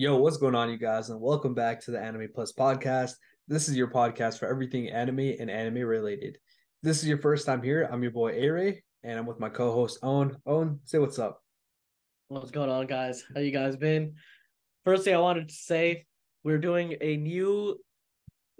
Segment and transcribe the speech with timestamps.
[0.00, 3.14] Yo, what's going on, you guys, and welcome back to the Anime Plus podcast.
[3.48, 6.38] This is your podcast for everything anime and anime related.
[6.84, 7.88] This is your first time here.
[7.90, 10.36] I'm your boy Ray, and I'm with my co-host Aunn.
[10.46, 11.42] Aunn, say what's up.
[12.28, 13.24] What's going on, guys?
[13.34, 14.14] How you guys been?
[14.84, 16.06] Firstly, I wanted to say
[16.44, 17.76] we're doing a new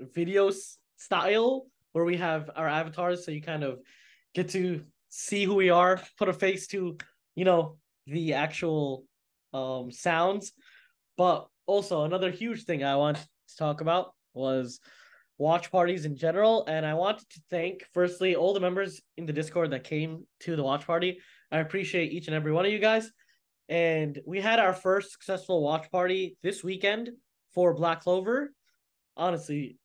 [0.01, 0.51] video
[0.97, 3.79] style where we have our avatars, so you kind of
[4.35, 6.99] get to see who we are, put a face to,
[7.37, 7.77] you know,
[8.09, 9.05] the actual
[9.55, 10.53] um sounds.
[11.19, 14.81] But also another huge thing I wanted to talk about was
[15.37, 19.33] watch parties in general, and I wanted to thank firstly all the members in the
[19.33, 21.19] Discord that came to the watch party.
[21.53, 23.11] I appreciate each and every one of you guys.
[23.69, 27.11] And we had our first successful watch party this weekend
[27.53, 28.53] for Black Clover.
[29.17, 29.77] Honestly,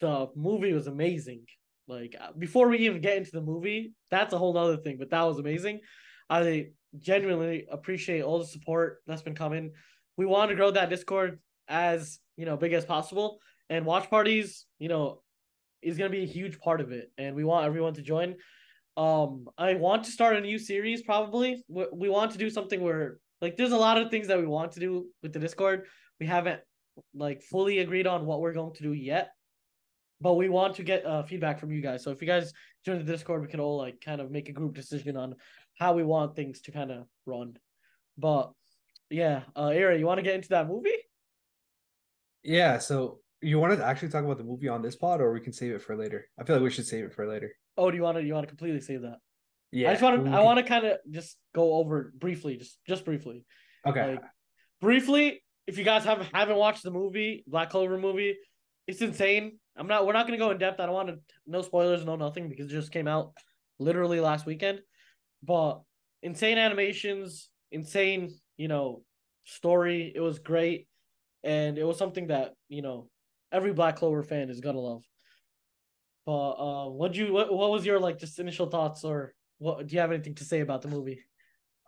[0.00, 1.44] the movie was amazing.
[1.88, 5.10] Like uh, before we even get into the movie, that's a whole other thing, but
[5.10, 5.80] that was amazing.
[6.28, 9.72] I genuinely appreciate all the support that's been coming.
[10.16, 14.66] We want to grow that Discord as you know big as possible, and watch parties,
[14.78, 15.22] you know,
[15.82, 18.36] is gonna be a huge part of it, and we want everyone to join.
[18.96, 21.02] Um, I want to start a new series.
[21.02, 24.38] Probably, we, we want to do something where like there's a lot of things that
[24.38, 25.86] we want to do with the Discord.
[26.18, 26.60] We haven't
[27.14, 29.30] like fully agreed on what we're going to do yet,
[30.20, 32.04] but we want to get uh, feedback from you guys.
[32.04, 32.52] So if you guys
[32.84, 35.34] join the Discord, we can all like kind of make a group decision on
[35.78, 37.54] how we want things to kind of run.
[38.18, 38.52] But
[39.10, 40.90] yeah, uh, Aray, you want to get into that movie?
[42.42, 45.40] Yeah, so you want to actually talk about the movie on this pod, or we
[45.40, 46.26] can save it for later?
[46.38, 47.50] I feel like we should save it for later.
[47.76, 48.24] Oh, do you want to?
[48.24, 49.18] You want to completely save that?
[49.72, 50.30] Yeah, I just want to.
[50.30, 53.44] I want to kind of just go over briefly, just just briefly.
[53.86, 54.22] Okay, Like
[54.80, 58.36] briefly, if you guys haven't haven't watched the movie Black Clover movie,
[58.86, 59.58] it's insane.
[59.76, 60.06] I'm not.
[60.06, 60.80] We're not gonna go in depth.
[60.80, 61.18] I don't want to.
[61.46, 62.04] No spoilers.
[62.04, 63.32] No nothing because it just came out
[63.78, 64.80] literally last weekend.
[65.42, 65.80] But
[66.22, 68.34] insane animations, insane.
[68.60, 69.02] You know,
[69.44, 70.12] story.
[70.14, 70.86] It was great,
[71.42, 73.08] and it was something that you know
[73.50, 75.02] every Black Clover fan is gonna love.
[76.26, 79.94] But uh, what you what what was your like just initial thoughts or what do
[79.94, 81.20] you have anything to say about the movie?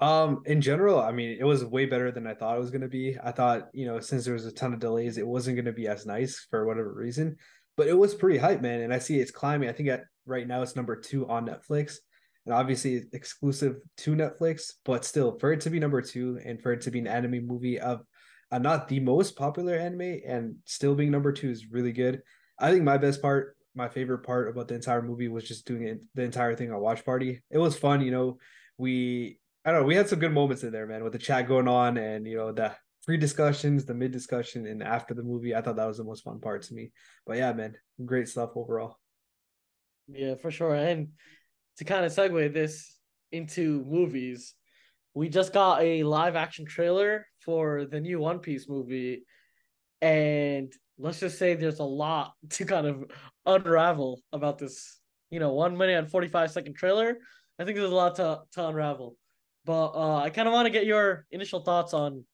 [0.00, 2.88] Um, in general, I mean, it was way better than I thought it was gonna
[2.88, 3.18] be.
[3.22, 5.88] I thought, you know, since there was a ton of delays, it wasn't gonna be
[5.88, 7.36] as nice for whatever reason.
[7.76, 8.80] But it was pretty hype, man.
[8.80, 9.68] And I see it's climbing.
[9.68, 11.96] I think at right now it's number two on Netflix.
[12.44, 16.72] And obviously exclusive to Netflix, but still for it to be number two and for
[16.72, 18.02] it to be an anime movie of
[18.50, 22.20] uh, not the most popular anime and still being number two is really good.
[22.58, 25.84] I think my best part, my favorite part about the entire movie was just doing
[25.84, 27.42] it the entire thing on Watch Party.
[27.50, 28.38] It was fun, you know.
[28.76, 31.46] We I don't know, we had some good moments in there, man, with the chat
[31.46, 35.54] going on and you know the pre discussions, the mid discussion, and after the movie.
[35.54, 36.92] I thought that was the most fun part to me.
[37.26, 38.98] But yeah, man, great stuff overall.
[40.08, 40.74] Yeah, for sure.
[40.74, 41.08] And
[41.78, 42.98] to kind of segue this
[43.30, 44.54] into movies,
[45.14, 49.24] we just got a live action trailer for the new One Piece movie.
[50.00, 53.04] And let's just say there's a lot to kind of
[53.46, 55.00] unravel about this,
[55.30, 57.16] you know, one minute and 45 second trailer.
[57.58, 59.16] I think there's a lot to, to unravel.
[59.64, 62.24] But uh, I kind of want to get your initial thoughts on,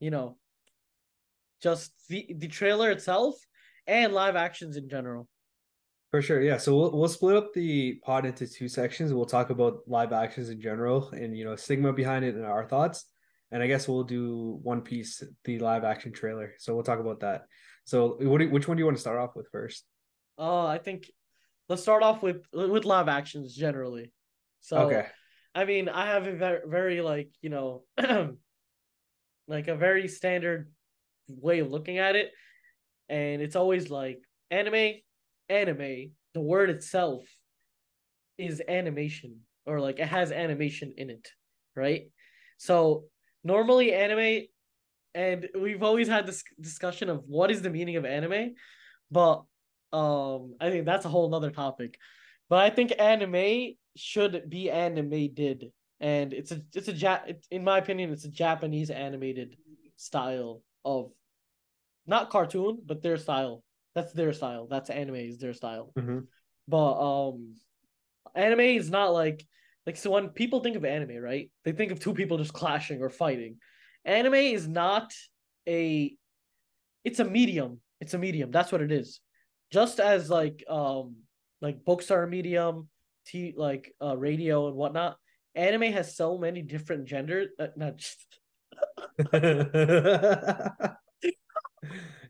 [0.00, 0.36] you know,
[1.62, 3.36] just the, the trailer itself
[3.86, 5.28] and live actions in general.
[6.12, 6.58] For sure, yeah.
[6.58, 9.14] So we'll we'll split up the pod into two sections.
[9.14, 12.66] We'll talk about live actions in general and you know stigma behind it and our
[12.66, 13.06] thoughts.
[13.50, 16.52] And I guess we'll do One Piece, the live action trailer.
[16.58, 17.46] So we'll talk about that.
[17.84, 19.84] So what do, which one do you want to start off with first?
[20.38, 21.10] Uh, I think
[21.70, 24.12] let's start off with with live actions generally.
[24.60, 25.06] So, okay.
[25.54, 27.84] I mean, I have a very, very like you know,
[29.48, 30.70] like a very standard
[31.26, 32.32] way of looking at it,
[33.08, 35.00] and it's always like anime,
[35.48, 36.12] anime.
[36.34, 37.24] The word itself
[38.38, 41.28] is animation, or like it has animation in it,
[41.76, 42.04] right?
[42.58, 43.04] So
[43.44, 44.46] normally anime,
[45.14, 48.54] and we've always had this discussion of what is the meaning of anime,
[49.10, 49.42] but
[49.92, 51.98] um, I think that's a whole nother topic.
[52.48, 57.78] But I think anime should be animated, and it's a it's a ja- in my
[57.78, 59.56] opinion, it's a Japanese animated
[59.96, 61.10] style of
[62.06, 63.62] not cartoon, but their style.
[63.94, 64.66] That's their style.
[64.68, 65.92] That's anime is their style.
[65.98, 66.26] Mhm.
[66.68, 67.56] But um,
[68.34, 69.44] anime is not like
[69.86, 71.50] like so when people think of anime, right?
[71.64, 73.56] They think of two people just clashing or fighting.
[74.04, 75.12] Anime is not
[75.68, 76.14] a
[77.04, 77.80] it's a medium.
[78.00, 78.50] It's a medium.
[78.50, 79.20] That's what it is.
[79.70, 81.16] Just as like um
[81.60, 82.88] like books are a medium,
[83.26, 85.16] t like uh radio and whatnot.
[85.54, 87.48] Anime has so many different genders.
[87.58, 88.38] Uh, not just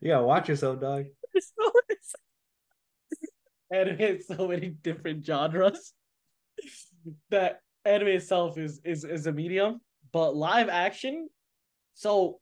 [0.01, 1.05] yeah, watch yourself, dog.
[1.39, 1.73] So
[3.73, 5.93] anime has so many different genres
[7.31, 9.81] that anime itself is is is a medium,
[10.13, 11.29] but live action.
[11.95, 12.41] So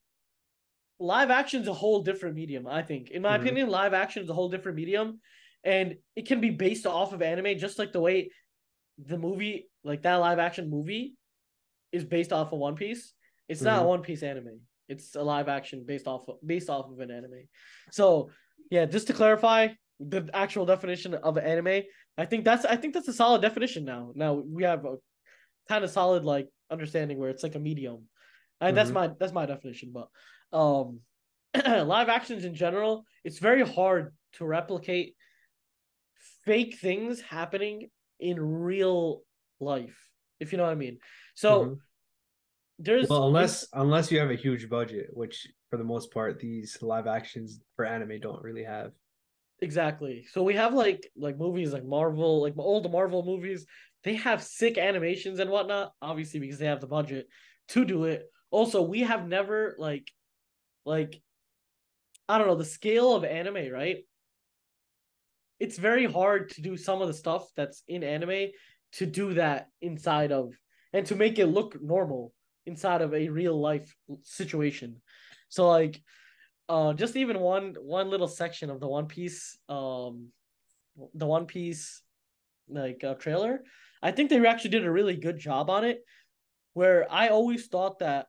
[0.98, 2.66] live action is a whole different medium.
[2.66, 3.42] I think, in my mm-hmm.
[3.42, 5.20] opinion, live action is a whole different medium,
[5.64, 8.30] and it can be based off of anime, just like the way
[8.98, 11.14] the movie, like that live action movie,
[11.92, 13.12] is based off of One Piece.
[13.48, 13.76] It's mm-hmm.
[13.76, 14.60] not One Piece anime.
[14.88, 17.48] It's a live action based off of, based off of an anime.
[17.92, 18.30] So
[18.70, 19.68] yeah, just to clarify
[19.98, 21.82] the actual definition of anime,
[22.16, 24.12] I think that's I think that's a solid definition now.
[24.14, 24.96] Now we have a
[25.68, 28.08] kind of solid like understanding where it's like a medium.
[28.60, 28.76] And mm-hmm.
[28.76, 29.92] that's my that's my definition.
[29.92, 30.08] But
[30.56, 31.00] um
[31.66, 35.14] live actions in general, it's very hard to replicate
[36.44, 39.22] fake things happening in real
[39.60, 39.98] life,
[40.38, 40.98] if you know what I mean.
[41.34, 41.74] So mm-hmm.
[42.80, 46.78] There's well unless unless you have a huge budget, which for the most part these
[46.80, 48.92] live actions for anime don't really have.
[49.60, 50.24] Exactly.
[50.32, 53.66] So we have like like movies like Marvel, like old Marvel movies.
[54.02, 57.26] They have sick animations and whatnot, obviously because they have the budget
[57.68, 58.24] to do it.
[58.50, 60.10] Also, we have never like
[60.86, 61.20] like
[62.28, 63.98] I don't know the scale of anime, right?
[65.58, 68.48] It's very hard to do some of the stuff that's in anime
[68.92, 70.54] to do that inside of
[70.94, 72.32] and to make it look normal
[72.70, 74.96] inside of a real life situation.
[75.48, 76.00] So like
[76.68, 80.28] uh just even one one little section of the One Piece um
[81.14, 82.02] the One Piece
[82.68, 83.62] like uh, trailer,
[84.02, 85.98] I think they actually did a really good job on it
[86.74, 88.26] where I always thought that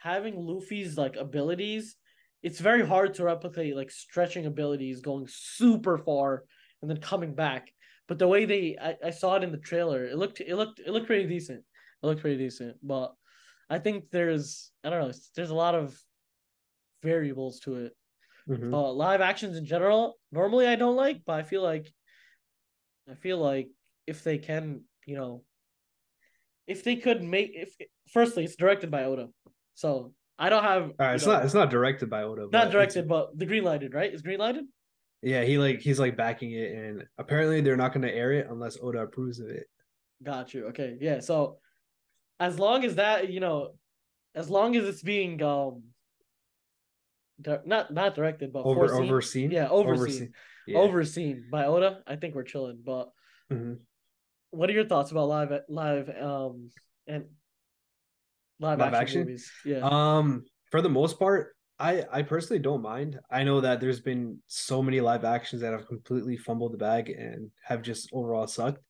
[0.00, 1.96] having Luffy's like abilities
[2.42, 6.44] it's very hard to replicate like stretching abilities going super far
[6.80, 7.72] and then coming back
[8.06, 10.78] but the way they I, I saw it in the trailer it looked it looked
[10.78, 11.64] it looked pretty decent
[12.02, 13.14] it looked pretty decent, but
[13.68, 15.98] I think there's I don't know there's a lot of
[17.02, 17.92] variables to it.
[18.48, 18.72] Mm-hmm.
[18.72, 21.92] Uh, live actions in general, normally I don't like, but I feel like
[23.10, 23.68] I feel like
[24.06, 25.42] if they can, you know,
[26.66, 27.74] if they could make if
[28.12, 29.28] firstly it's directed by Oda,
[29.74, 30.90] so I don't have.
[31.00, 31.44] Uh, it's know, not.
[31.44, 32.48] It's not directed by Oda.
[32.52, 34.12] Not directed, but the green lighted, right?
[34.12, 34.64] Is green lighted?
[35.22, 38.46] Yeah, he like he's like backing it, and apparently they're not going to air it
[38.48, 39.66] unless Oda approves of it.
[40.22, 40.66] Got you.
[40.68, 41.20] Okay, yeah.
[41.20, 41.58] So
[42.38, 43.70] as long as that you know,
[44.34, 45.82] as long as it's being um,
[47.40, 50.32] di- not not directed but Over, foreseen, overseen, yeah, overseen, overseen.
[50.66, 50.78] Yeah.
[50.78, 52.80] overseen by Oda, I think we're chilling.
[52.84, 53.10] But
[53.52, 53.74] mm-hmm.
[54.50, 56.70] what are your thoughts about live live um
[57.06, 57.26] and
[58.60, 59.50] live, live action, action movies?
[59.64, 59.80] Yeah.
[59.82, 63.18] Um, for the most part, I I personally don't mind.
[63.30, 67.10] I know that there's been so many live actions that have completely fumbled the bag
[67.10, 68.80] and have just overall sucked.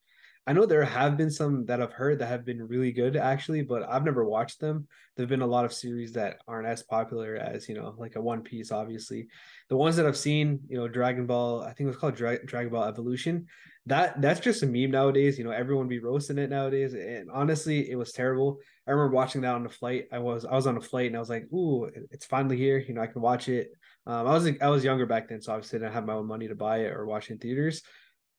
[0.48, 3.62] I know there have been some that I've heard that have been really good actually,
[3.62, 4.86] but I've never watched them.
[5.16, 8.20] There've been a lot of series that aren't as popular as you know, like a
[8.20, 8.70] One Piece.
[8.70, 9.26] Obviously,
[9.68, 11.62] the ones that I've seen, you know, Dragon Ball.
[11.62, 13.46] I think it was called Dra- Dragon Ball Evolution.
[13.86, 15.36] That that's just a meme nowadays.
[15.36, 18.58] You know, everyone be roasting it nowadays, and honestly, it was terrible.
[18.86, 20.06] I remember watching that on the flight.
[20.12, 22.78] I was I was on a flight and I was like, "Ooh, it's finally here."
[22.78, 23.72] You know, I can watch it.
[24.06, 26.26] Um, I was I was younger back then, so obviously I didn't have my own
[26.26, 27.82] money to buy it or watch in theaters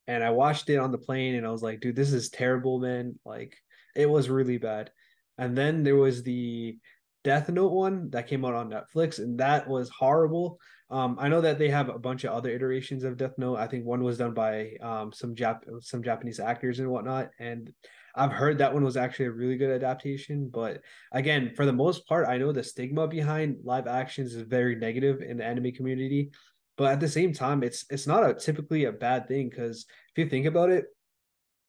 [0.07, 2.79] and I watched it on the plane and I was like, dude, this is terrible,
[2.79, 3.19] man.
[3.25, 3.57] Like
[3.95, 4.91] it was really bad.
[5.37, 6.77] And then there was the
[7.23, 10.59] Death Note one that came out on Netflix, and that was horrible.
[10.89, 13.57] Um, I know that they have a bunch of other iterations of Death Note.
[13.57, 17.71] I think one was done by um, some Jap some Japanese actors and whatnot, and
[18.15, 20.49] I've heard that one was actually a really good adaptation.
[20.51, 24.75] But again, for the most part, I know the stigma behind live actions is very
[24.75, 26.31] negative in the anime community.
[26.77, 30.23] But at the same time, it's it's not a typically a bad thing because if
[30.23, 30.85] you think about it,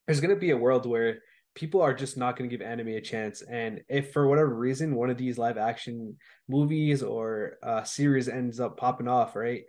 [0.06, 1.20] there's gonna be a world where
[1.58, 3.42] people are just not going to give anime a chance.
[3.42, 6.16] And if for whatever reason one of these live action
[6.48, 9.64] movies or uh, series ends up popping off, right?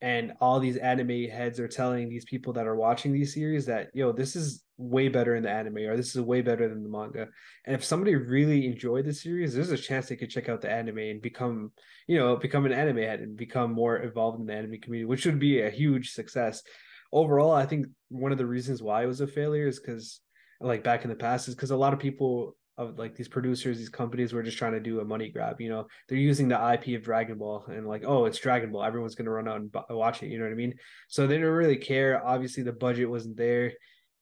[0.00, 3.88] And all these anime heads are telling these people that are watching these series that,
[3.94, 6.88] yo, this is way better in the anime or this is way better than the
[6.88, 7.28] manga.
[7.64, 10.70] And if somebody really enjoyed the series, there's a chance they could check out the
[10.70, 11.72] anime and become,
[12.06, 15.24] you know, become an anime head and become more involved in the anime community, which
[15.26, 16.62] would be a huge success.
[17.12, 20.20] Overall, I think one of the reasons why it was a failure is because
[20.60, 23.78] like back in the past is because a lot of people of like these producers,
[23.78, 25.60] these companies were just trying to do a money grab.
[25.60, 28.84] You know, they're using the IP of Dragon Ball and like, oh, it's Dragon Ball.
[28.84, 30.28] Everyone's gonna run out and watch it.
[30.28, 30.74] You know what I mean?
[31.08, 32.24] So they didn't really care.
[32.24, 33.72] Obviously, the budget wasn't there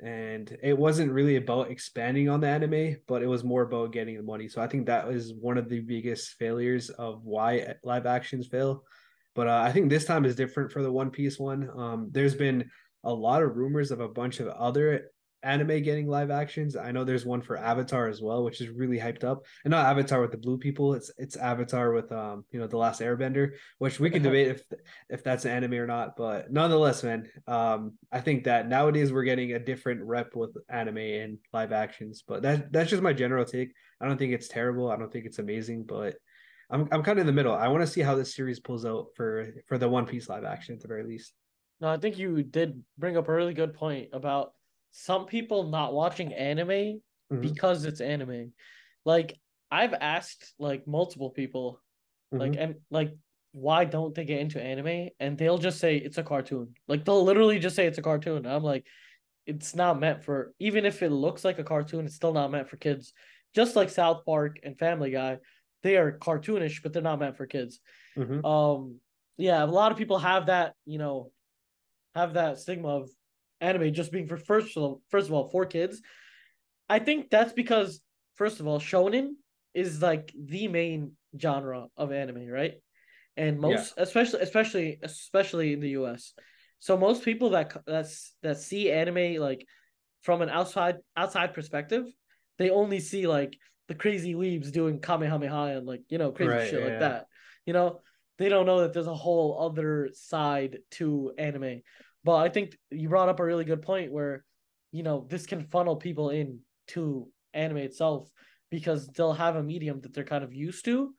[0.02, 4.16] and it wasn't really about expanding on the anime but it was more about getting
[4.16, 8.04] the money so i think that was one of the biggest failures of why live
[8.04, 8.82] actions fail
[9.35, 12.35] but uh, i think this time is different for the one piece one um, there's
[12.35, 12.68] been
[13.04, 15.09] a lot of rumors of a bunch of other
[15.42, 16.76] anime getting live actions.
[16.76, 19.44] I know there's one for Avatar as well, which is really hyped up.
[19.64, 22.76] And not Avatar with the blue people, it's it's Avatar with um, you know, the
[22.76, 24.62] last airbender, which we can debate if
[25.08, 26.16] if that's an anime or not.
[26.16, 30.99] But nonetheless, man, um, I think that nowadays we're getting a different rep with anime
[30.99, 32.22] and live actions.
[32.26, 33.72] But that that's just my general take.
[34.00, 34.90] I don't think it's terrible.
[34.90, 36.16] I don't think it's amazing, but
[36.70, 37.54] I'm I'm kind of in the middle.
[37.54, 40.44] I want to see how this series pulls out for for the One Piece live
[40.44, 41.32] action at the very least.
[41.80, 44.52] No, I think you did bring up a really good point about
[44.92, 47.40] some people not watching anime mm-hmm.
[47.40, 48.52] because it's anime.
[49.04, 49.37] Like
[49.70, 51.80] I've asked like multiple people,
[52.32, 52.40] mm-hmm.
[52.40, 53.12] like and like
[53.52, 55.11] why don't they get into anime?
[55.20, 56.75] And they'll just say it's a cartoon.
[56.88, 58.46] Like they'll literally just say it's a cartoon.
[58.46, 58.87] I'm like,
[59.46, 62.68] it's not meant for even if it looks like a cartoon, it's still not meant
[62.68, 63.12] for kids.
[63.54, 65.38] Just like South Park and Family Guy,
[65.82, 67.80] they are cartoonish, but they're not meant for kids.
[68.16, 68.44] Mm-hmm.
[68.44, 69.00] Um,
[69.37, 71.30] yeah, a lot of people have that, you know,
[72.14, 73.11] have that stigma of
[73.62, 76.02] anime just being for first of all, first of all for kids.
[76.88, 78.00] I think that's because
[78.35, 79.31] first of all, shonen
[79.73, 82.75] is like the main genre of anime, right?
[83.37, 84.02] And most, yeah.
[84.02, 86.35] especially, especially, especially in the U.S.
[86.81, 89.64] So most people that that's that see anime like
[90.23, 92.04] from an outside outside perspective,
[92.59, 93.57] they only see like
[93.88, 97.26] the crazy weebs doing kamehameha and like you know crazy right, shit yeah, like that.
[97.66, 98.00] You know,
[98.38, 101.83] they don't know that there's a whole other side to anime.
[102.25, 104.45] But I think you brought up a really good point where,
[104.93, 108.29] you know, this can funnel people in to anime itself
[108.71, 111.14] because they'll have a medium that they're kind of used to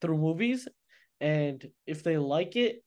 [0.00, 0.68] through movies.
[1.20, 2.82] And if they like it,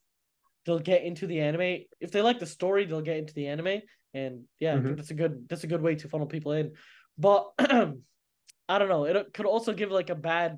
[0.65, 1.83] they'll get into the anime.
[1.99, 3.81] If they like the story, they'll get into the anime.
[4.13, 4.95] And yeah, mm-hmm.
[4.95, 6.71] That's a good that's a good way to funnel people in.
[7.17, 9.05] But I don't know.
[9.05, 10.57] It could also give like a bad.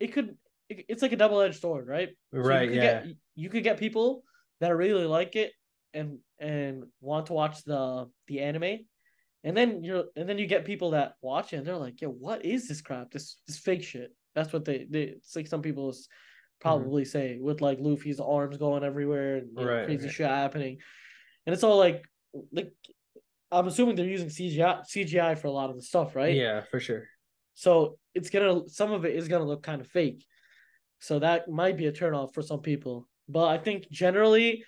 [0.00, 0.36] It could.
[0.68, 2.10] It, it's like a double edged sword, right?
[2.32, 2.68] Right.
[2.68, 3.02] So you yeah.
[3.04, 4.22] Get, you could get people
[4.60, 5.52] that really like it
[5.94, 8.80] and and want to watch the the anime,
[9.44, 12.08] and then you're and then you get people that watch it and they're like, yeah
[12.08, 13.10] what is this crap?
[13.10, 15.02] This this fake shit." That's what they they.
[15.02, 15.94] It's like some people
[16.60, 17.10] probably mm-hmm.
[17.10, 20.14] say with like Luffy's arms going everywhere and right, crazy right.
[20.14, 20.78] shit happening,
[21.46, 22.04] and it's all like
[22.52, 22.72] like
[23.50, 26.34] I'm assuming they're using CGI CGI for a lot of the stuff, right?
[26.34, 27.04] Yeah, for sure.
[27.54, 30.24] So it's gonna some of it is gonna look kind of fake.
[31.00, 33.08] So that might be a turnoff for some people.
[33.28, 34.64] But I think generally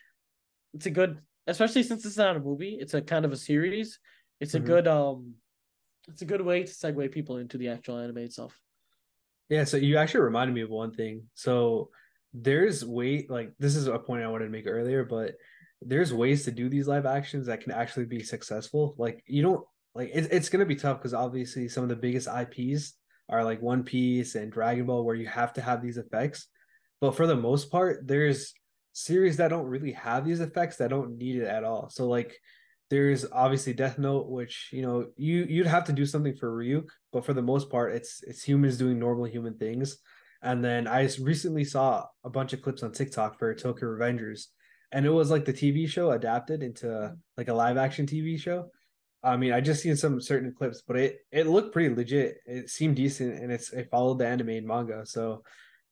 [0.75, 3.99] it's a good especially since it's not a movie, it's a kind of a series.
[4.40, 4.66] It's a mm-hmm.
[4.66, 5.35] good um
[6.09, 8.59] it's a good way to segue people into the actual anime itself.
[9.49, 11.25] Yeah, so you actually reminded me of one thing.
[11.35, 11.90] So
[12.33, 15.35] there's way like this is a point I wanted to make earlier, but
[15.81, 18.95] there's ways to do these live actions that can actually be successful.
[18.99, 19.64] Like you don't
[19.95, 22.95] like it, it's gonna be tough because obviously some of the biggest IPs
[23.28, 26.49] are like One Piece and Dragon Ball where you have to have these effects.
[27.00, 28.54] But for the most part, there's
[28.95, 31.91] series that don't really have these effects that don't need it at all.
[31.91, 32.39] So like
[32.91, 36.89] there's obviously Death Note, which you know you you'd have to do something for Ryuk,
[37.13, 39.99] but for the most part, it's it's humans doing normal human things.
[40.43, 44.47] And then I recently saw a bunch of clips on TikTok for Tokyo Revengers,
[44.93, 47.15] and it was like the TV show adapted into mm-hmm.
[47.37, 48.71] like a live action TV show.
[49.23, 52.37] I mean, I just seen some certain clips, but it it looked pretty legit.
[52.47, 55.05] It seemed decent, and it's it followed the anime and manga.
[55.05, 55.43] So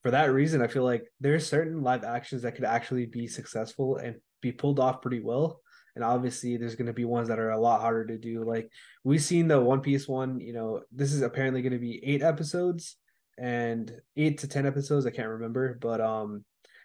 [0.03, 3.97] for that reason, I feel like there's certain live actions that could actually be successful
[3.97, 5.61] and be pulled off pretty well.
[5.95, 8.45] And obviously, there's going to be ones that are a lot harder to do.
[8.45, 8.71] Like
[9.05, 10.41] we've seen the One Piece one.
[10.41, 12.97] You know, this is apparently going to be eight episodes
[13.39, 15.07] and eight to ten episodes.
[15.07, 16.45] I can't remember, but um,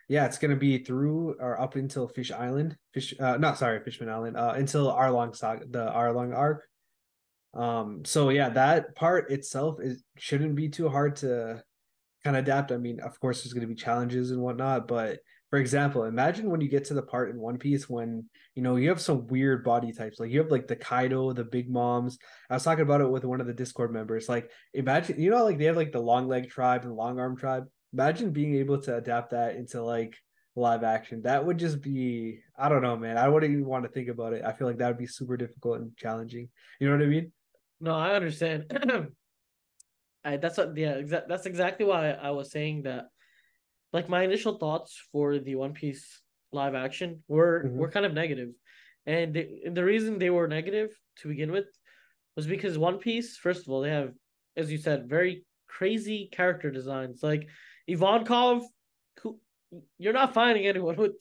[0.10, 4.10] yeah, it's gonna be through or up until Fish Island, Fish, uh, not sorry, Fishman
[4.10, 6.64] Island, uh, until Arlong saga, the Arlong arc.
[7.54, 11.64] Um, so yeah, that part itself is shouldn't be too hard to
[12.24, 12.72] kind of adapt.
[12.72, 15.20] I mean, of course, there's gonna be challenges and whatnot, but
[15.50, 18.76] for example, imagine when you get to the part in One Piece when you know
[18.76, 22.18] you have some weird body types, like you have like the Kaido, the Big Moms.
[22.50, 24.28] I was talking about it with one of the Discord members.
[24.28, 27.38] Like, imagine you know, like they have like the Long Leg tribe and Long Arm
[27.38, 30.16] tribe imagine being able to adapt that into like
[30.56, 31.22] live action.
[31.24, 33.18] That would just be I don't know, man.
[33.18, 34.44] I wouldn't even want to think about it.
[34.46, 36.50] I feel like that would be super difficult and challenging.
[36.80, 37.32] You know what I mean?
[37.80, 38.66] No, I understand.
[40.24, 43.06] I that's what yeah, exa- that's exactly why I was saying that
[43.94, 46.22] like my initial thoughts for the One Piece
[46.52, 47.78] live action were mm-hmm.
[47.78, 48.50] were kind of negative.
[49.06, 51.66] And the, the reason they were negative to begin with
[52.36, 54.12] was because One Piece, first of all, they have,
[54.58, 57.24] as you said, very crazy character designs.
[57.24, 57.48] Like
[57.90, 58.64] Ivankov,
[59.22, 59.40] who
[59.98, 61.14] you're not finding anyone with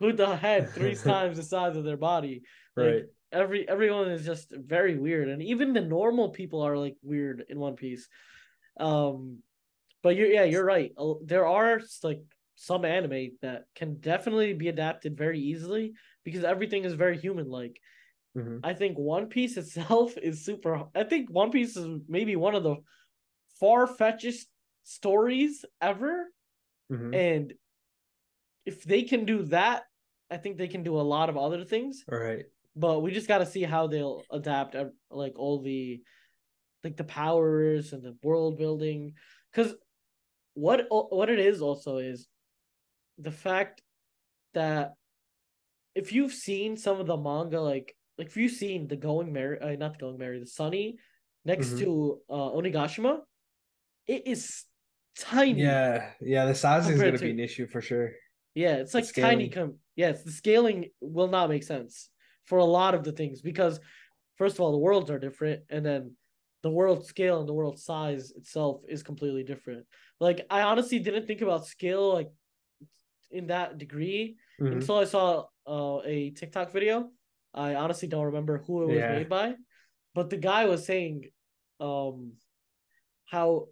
[0.00, 2.42] with the head three times the size of their body.
[2.76, 3.02] Like, right.
[3.32, 7.58] Every everyone is just very weird, and even the normal people are like weird in
[7.58, 8.08] One Piece.
[8.78, 9.38] Um,
[10.02, 10.92] but you yeah, you're right.
[11.24, 12.22] There are like
[12.56, 17.80] some anime that can definitely be adapted very easily because everything is very human like.
[18.36, 18.58] Mm-hmm.
[18.64, 20.84] I think One Piece itself is super.
[20.94, 22.76] I think One Piece is maybe one of the
[23.60, 24.48] far fetchest
[24.82, 26.26] stories ever.
[26.92, 27.14] Mm-hmm.
[27.14, 27.54] And
[28.66, 29.84] if they can do that,
[30.30, 32.04] I think they can do a lot of other things.
[32.10, 32.44] All right.
[32.76, 34.74] But we just got to see how they'll adapt
[35.10, 36.02] like all the
[36.84, 39.14] like the powers and the world building
[39.54, 39.74] cuz
[40.52, 42.28] what what it is also is
[43.18, 43.82] the fact
[44.52, 44.92] that
[45.94, 49.58] if you've seen some of the manga, like like if you've seen the Going Merry
[49.60, 50.98] uh, not the Going Merry the Sunny
[51.44, 51.78] next Mhm.
[51.80, 53.20] to uh, Onigashima,
[54.06, 54.64] it is
[55.18, 55.62] tiny.
[55.62, 56.44] Yeah, yeah.
[56.46, 58.12] The size is gonna to- be an issue for sure.
[58.54, 59.50] Yeah, it's like tiny.
[59.50, 59.50] scaling.
[59.50, 62.10] Com- yeah, the scaling will not make sense
[62.44, 63.80] for a lot of the things because,
[64.36, 66.16] first of all, the worlds are different, and then
[66.64, 69.84] the world scale and the world size itself is completely different.
[70.18, 72.30] Like I honestly didn't think about scale like
[73.30, 74.72] in that degree Mhm.
[74.72, 77.10] until I saw uh, a TikTok video.
[77.52, 79.10] I honestly don't remember who it was Yeah.
[79.10, 79.56] made by,
[80.14, 81.30] but the guy was saying,
[81.80, 82.32] um,
[83.26, 83.68] how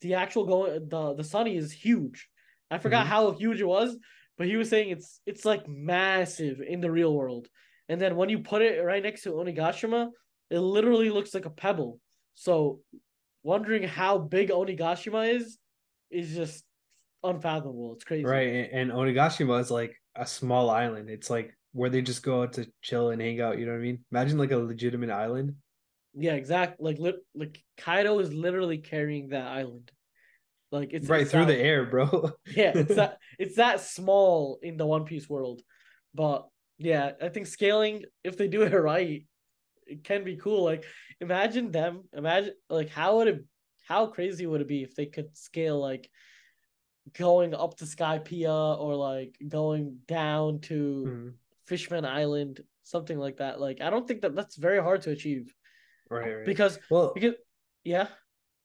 [0.00, 2.28] the actual going the the sunny is huge.
[2.72, 3.10] I forgot Mhm.
[3.14, 3.96] how huge it was,
[4.36, 7.46] but he was saying it's it's like massive in the real world.
[7.88, 10.10] And then when you put it right next to Onigashima,
[10.50, 12.00] it literally looks like a pebble.
[12.36, 12.80] So
[13.42, 15.58] wondering how big Onigashima is
[16.10, 16.64] is just
[17.24, 17.94] unfathomable.
[17.94, 18.24] It's crazy.
[18.24, 21.10] Right, and, Onigashima is like a small island.
[21.10, 23.58] It's like where they just go out to chill and hang out.
[23.58, 24.04] You know what I mean?
[24.12, 25.54] Imagine like a legitimate island.
[26.14, 26.80] Yeah, exact.
[26.80, 29.90] Like lit like Kaido is literally carrying that island.
[30.72, 32.32] Like it's right it's through that- the air, bro.
[32.54, 35.62] yeah, it's that it's that small in the One Piece world.
[36.14, 36.46] But
[36.78, 39.26] yeah, I think scaling, if they do it right,
[39.86, 40.64] it can be cool.
[40.64, 40.84] Like
[41.20, 43.44] imagine them, imagine like how would it
[43.86, 46.10] how crazy would it be if they could scale like
[47.16, 51.32] going up to Skypiea or like going down to Mhm.
[51.66, 53.60] Fishman Island, something like that.
[53.60, 55.54] Like I don't think that that's very hard to achieve
[56.10, 56.44] Right, right.
[56.44, 57.34] because well, because
[57.84, 58.08] yeah.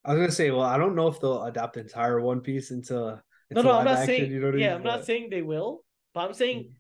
[0.04, 2.72] I was gonna say, well, I don't know if they'll adapt the entire One Piece
[2.72, 4.78] into, No, no, I'm not action, saying You know I yeah, mean?
[4.78, 6.74] I'm not saying they will, but I'm saying Mhm.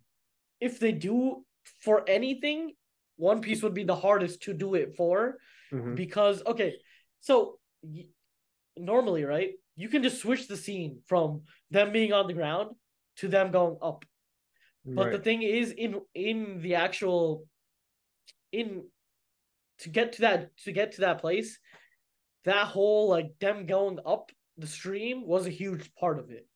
[0.59, 1.45] if they do
[1.81, 2.73] for anything,
[3.17, 5.37] One Piece would be the hardest to do it for
[5.71, 5.95] Mhm.
[5.95, 6.75] because okay,
[7.19, 8.07] so y-
[8.77, 12.75] normally, right, you can just switch the scene from them being on the ground
[13.17, 14.05] to them going up.
[14.85, 17.47] But the thing is, in in the actual
[18.51, 18.89] in
[19.79, 21.59] to get to that to get to that place,
[22.43, 26.47] that whole like them going up the stream was a huge part of it.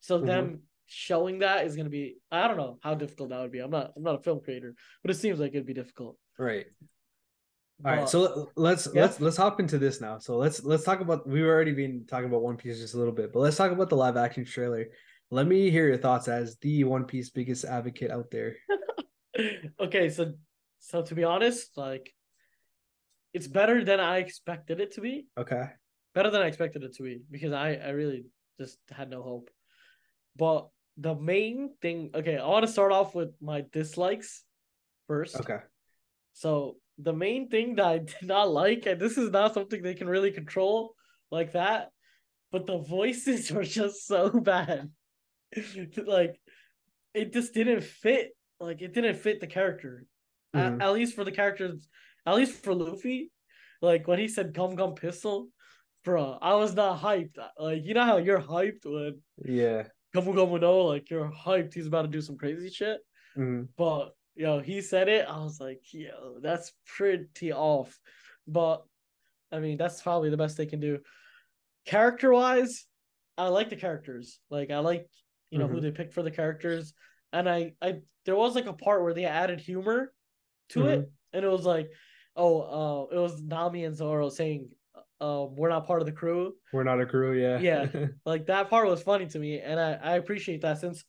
[0.00, 0.26] So Mhm.
[0.26, 3.58] them showing that is gonna be I don't know how difficult that would be.
[3.60, 6.16] I'm not I'm not a film creator, but it seems like it'd be difficult.
[6.38, 6.66] Right.
[7.84, 9.02] All right, so let- let's Yeah.
[9.02, 10.18] let's let's hop into this now.
[10.18, 13.12] So let's let's talk about we've already been talking about One Piece just a little
[13.12, 14.86] bit, but let's talk about the live action trailer.
[15.30, 18.56] Let me hear your thoughts as the One Piece biggest advocate out there.
[19.80, 20.32] okay, so
[20.78, 22.14] so to be honest, like
[23.34, 25.26] it's better than I expected it to be.
[25.36, 25.64] Okay.
[26.14, 28.24] better than I expected it to be because I I really
[28.58, 29.50] just had no hope.
[30.36, 34.42] But the main thing, okay, I want to start off with my dislikes
[35.06, 35.36] first.
[35.36, 35.58] Okay.
[36.32, 39.94] So the main thing that I did not like, and this is not something they
[39.94, 40.94] can really control
[41.30, 41.90] like that,
[42.52, 44.90] but the voices were just so bad.
[46.06, 46.40] like
[47.14, 48.30] it just didn't fit.
[48.60, 50.04] Like it didn't fit the character.
[50.54, 50.82] A- Mhm.
[50.82, 51.88] At, least for the characters,
[52.24, 53.30] at least for Luffy.
[53.82, 55.48] Like when he said gum gum pistol,
[56.04, 57.36] bro, I was not hyped.
[57.58, 59.88] Like you know how you're hyped when Yeah.
[60.22, 61.74] Gamu no, like you're hyped.
[61.74, 63.00] He's about to do some crazy shit.
[63.36, 63.68] Mhm.
[63.76, 65.26] But yo, he said it.
[65.28, 67.98] I was like, yo, that's pretty off.
[68.46, 68.84] But
[69.52, 71.00] I mean, that's probably the best they can do.
[71.84, 72.84] Character wise,
[73.38, 74.40] I like the characters.
[74.50, 75.08] Like I like,
[75.50, 75.82] you know, who Mhm.
[75.82, 76.94] they picked for the characters.
[77.32, 80.12] And I, I there was like a part where they added humor
[80.70, 81.90] to it, and it was like,
[82.34, 84.68] oh, uh, it was Nami and Zoro saying,
[85.20, 86.54] um, we're not part of the crew.
[86.72, 87.58] We're not a crew, yeah.
[87.58, 88.06] Yeah.
[88.26, 91.04] Like that part was funny to me, and I, I appreciate that since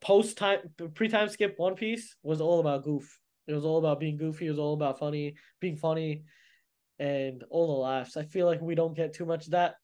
[0.00, 0.60] post time
[0.94, 3.18] pre time skip One Piece was all about goof.
[3.46, 4.46] It was all about being goofy.
[4.46, 6.24] It was all about funny, being funny,
[6.98, 8.16] and all the laughs.
[8.16, 9.76] I feel like we don't get too much of that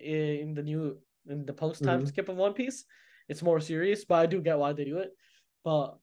[0.00, 2.08] in the new in the post time Mhm.
[2.08, 2.84] skip of One Piece.
[3.28, 5.10] It's more serious, but I do get why they do it.
[5.62, 5.96] But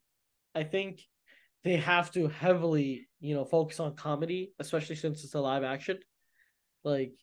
[0.55, 1.01] I think
[1.63, 5.99] they have to heavily, you know, focus on comedy, especially since it's a live action.
[6.83, 7.13] Like,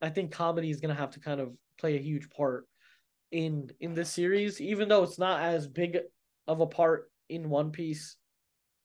[0.00, 2.66] I think comedy is gonna have to kind of play a huge part
[3.30, 5.98] in in this series, even though it's not as big
[6.46, 8.16] of a part in One Piece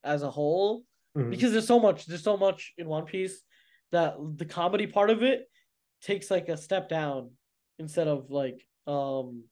[0.03, 0.83] as a whole.
[1.17, 1.29] Mhm.
[1.29, 3.41] Because there's so much, there's so much in One Piece
[3.91, 5.49] that the comedy part of it
[6.01, 7.31] takes like a step down
[7.79, 9.43] instead of like um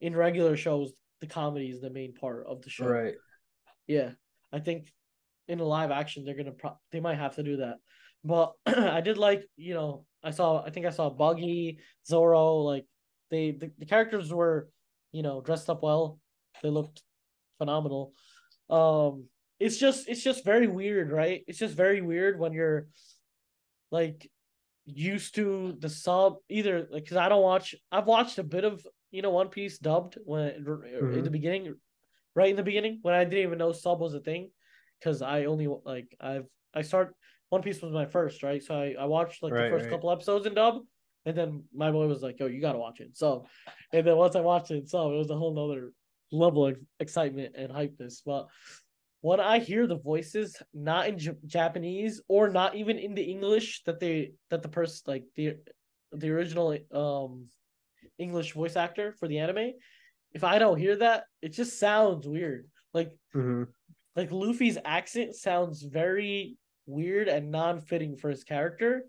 [0.00, 2.86] in regular shows the comedy is the main part of the show.
[2.86, 3.14] Right.
[3.86, 4.12] Yeah,
[4.52, 4.92] I think
[5.48, 7.78] in a live action they're gonna pro- they might have to do that.
[8.24, 12.86] But I did like you know I saw I think I saw Buggy Zoro like
[13.30, 14.68] they the, the characters were
[15.12, 16.18] you know dressed up well
[16.62, 17.02] they looked
[17.58, 18.12] phenomenal.
[18.70, 19.24] Um,
[19.60, 21.42] it's just it's just very weird, right?
[21.46, 22.86] It's just very weird when you're
[23.90, 24.30] like
[24.86, 27.74] used to the sub either like because I don't watch.
[27.90, 31.18] I've watched a bit of you know One Piece dubbed when mm-hmm.
[31.18, 31.74] in the beginning,
[32.34, 34.50] right in the beginning when I didn't even know sub was a thing,
[34.98, 37.14] because I only like I've I start
[37.50, 39.90] One Piece was my first right, so I I watched like right, the first right.
[39.90, 40.82] couple episodes in dub,
[41.24, 43.46] and then my boy was like, "Yo, you gotta watch it." So,
[43.92, 45.92] and then once I watched it, so it was a whole nother
[46.30, 48.20] level of excitement and hypeness.
[48.24, 48.48] But
[49.20, 53.82] when I hear the voices not in J- Japanese or not even in the English
[53.84, 55.56] that they that the person like the
[56.12, 57.46] the original um
[58.18, 59.72] English voice actor for the anime,
[60.32, 62.68] if I don't hear that, it just sounds weird.
[62.94, 63.64] Like mm-hmm.
[64.14, 66.56] like Luffy's accent sounds very
[66.88, 69.04] weird and non-fitting for his character.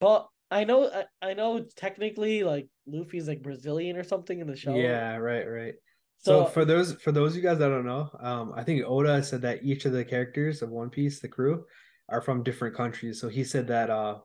[0.00, 4.56] But I know I, I know technically like Luffy's like Brazilian or something in the
[4.56, 4.74] show.
[4.74, 5.74] Yeah, right, right.
[6.18, 8.84] So, so, for those for those of you guys that don't know, um, I think
[8.86, 11.64] Oda said that each of the characters of One Piece, the crew,
[12.08, 13.20] are from different countries.
[13.20, 14.18] So he said that uh,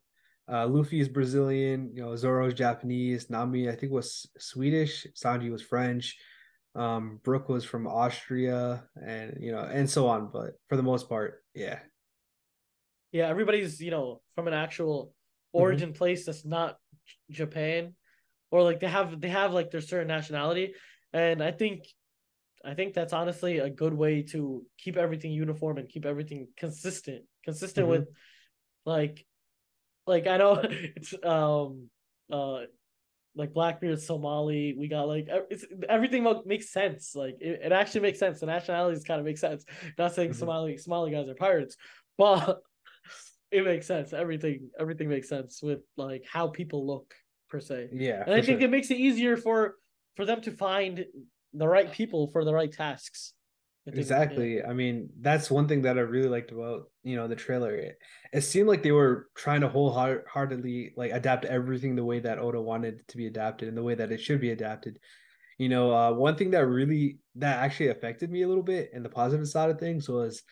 [0.51, 5.61] uh, Luffy is Brazilian, you know, Zoro's Japanese, Nami I think was Swedish, Sanji was
[5.61, 6.15] French,
[6.75, 10.29] um, Brook was from Austria, and you know, and so on.
[10.31, 11.79] But for the most part, yeah,
[13.11, 15.61] yeah, everybody's you know from an actual mm-hmm.
[15.61, 15.97] origin mm-hmm.
[15.97, 16.77] place that's not
[17.31, 17.93] Japan,
[18.51, 20.73] or like they have they have like their certain nationality
[21.13, 21.83] and I think
[22.65, 27.23] I think that's honestly a good way to keep everything uniform and keep everything consistent.
[27.43, 27.91] Consistent mm-hmm.
[27.91, 28.07] with
[28.85, 29.25] like
[30.05, 31.89] like I know it's um
[32.31, 32.61] uh
[33.35, 37.15] like Blackbeard Somali, we got like it's everything makes sense.
[37.15, 38.39] Like it, it actually makes sense.
[38.39, 39.63] The nationalities kind of make sense.
[39.97, 40.39] Not saying mm-hmm.
[40.39, 41.77] Somali Somali guys are pirates,
[42.17, 42.59] but
[43.51, 44.13] it makes sense.
[44.13, 47.13] Everything everything makes sense with like how people look
[47.49, 47.89] per se.
[47.93, 48.23] Yeah.
[48.25, 48.67] And I think sure.
[48.67, 49.75] it makes it easier for
[50.15, 51.05] for them to find
[51.53, 53.33] the right people for the right tasks.
[53.87, 54.61] I exactly.
[54.63, 57.73] I mean, that's one thing that I really liked about you know the trailer.
[57.73, 57.97] It,
[58.33, 62.61] it seemed like they were trying to wholeheartedly like adapt everything the way that Oda
[62.61, 64.99] wanted to be adapted and the way that it should be adapted.
[65.57, 69.03] You know, uh, one thing that really that actually affected me a little bit in
[69.03, 70.43] the positive side of things was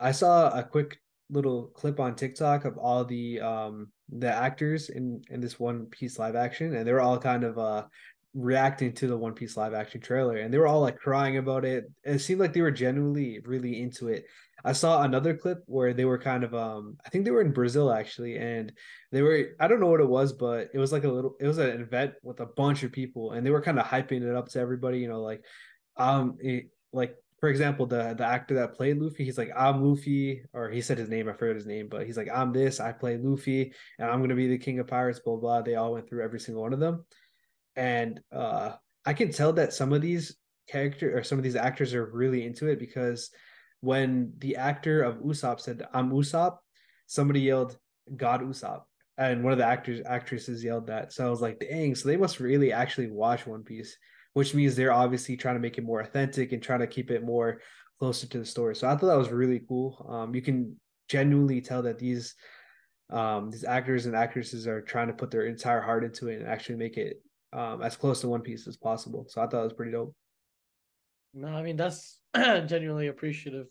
[0.00, 0.98] I saw a quick
[1.30, 6.18] little clip on TikTok of all the um the actors in in this one piece
[6.18, 7.84] live action and they were all kind of uh
[8.34, 11.64] reacting to the One Piece live action trailer and they were all like crying about
[11.64, 11.90] it.
[12.04, 14.26] It seemed like they were genuinely really into it.
[14.64, 17.52] I saw another clip where they were kind of um I think they were in
[17.52, 18.72] Brazil actually and
[19.12, 21.46] they were I don't know what it was but it was like a little it
[21.46, 24.36] was an event with a bunch of people and they were kind of hyping it
[24.36, 25.42] up to everybody, you know, like
[25.96, 30.42] um it, like for example, the the actor that played Luffy, he's like, I'm Luffy,
[30.52, 32.92] or he said his name, I forget his name, but he's like, I'm this, I
[32.92, 35.62] play Luffy, and I'm gonna be the king of pirates, blah blah.
[35.62, 37.04] They all went through every single one of them
[37.78, 38.72] and uh,
[39.06, 40.36] I can tell that some of these
[40.68, 43.30] character or some of these actors are really into it because
[43.80, 46.58] when the actor of Usopp said "I'm Usopp,"
[47.06, 47.78] somebody yelled
[48.14, 48.82] "God Usopp,"
[49.16, 51.12] and one of the actors actresses yelled that.
[51.12, 53.96] So I was like, "Dang!" So they must really actually watch One Piece,
[54.38, 57.24] which means they're obviously trying to make it more authentic and trying to keep it
[57.24, 57.60] more
[57.98, 58.76] closer to the story.
[58.76, 60.06] So I thought that was really cool.
[60.08, 62.36] Um, you can genuinely tell that these
[63.10, 66.46] um, these actors and actresses are trying to put their entire heart into it and
[66.46, 67.20] actually make it
[67.52, 69.26] um, as close to One Piece as possible.
[69.28, 70.14] So I thought it was pretty dope.
[71.34, 73.66] No, I mean that's genuinely appreciative,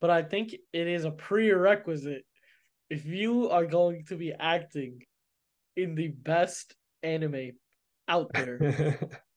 [0.00, 2.24] but I think it is a prerequisite
[2.90, 4.98] if you are going to be acting
[5.76, 7.52] in the best anime
[8.08, 8.98] out there.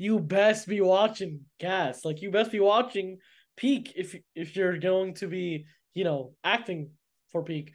[0.00, 2.06] you best be watching Gas.
[2.06, 3.18] Like you best be watching
[3.58, 6.92] Peak if if you're going to be, you know, acting
[7.30, 7.72] for Peak.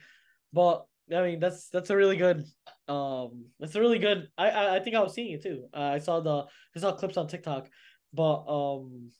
[0.52, 0.84] But
[1.14, 2.44] I mean, that's that's a really good.
[2.88, 4.26] Um, that's a really good.
[4.36, 5.68] I I, I think I was seeing it too.
[5.72, 7.68] Uh, I saw the I saw clips on TikTok,
[8.12, 9.12] but um,